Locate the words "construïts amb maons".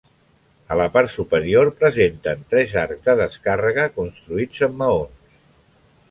3.99-5.37